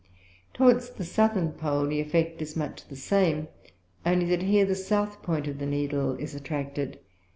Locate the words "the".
0.89-1.05, 1.85-1.99, 2.87-2.95, 4.65-4.73, 5.59-5.67